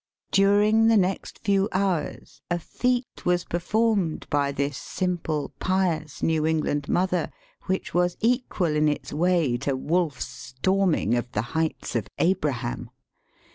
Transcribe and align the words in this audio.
During 0.31 0.87
the 0.87 0.97
next 0.97 1.37
few 1.43 1.69
hours 1.71 2.41
a 2.49 2.57
feat 2.57 3.23
was 3.23 3.43
per 3.43 3.59
formed 3.59 4.25
by 4.31 4.51
this 4.51 4.75
simple, 4.75 5.53
pious 5.59 6.23
New 6.23 6.43
England 6.47 6.89
mother 6.89 7.31
which 7.67 7.93
was 7.93 8.17
equal 8.19 8.75
in 8.75 8.87
its 8.87 9.13
way 9.13 9.57
to 9.57 9.75
Wolfe's 9.75 10.25
storming 10.25 11.13
of 11.13 11.31
the 11.33 11.43
Heights 11.53 11.95
of 11.95 12.07
Abraham. 12.17 12.89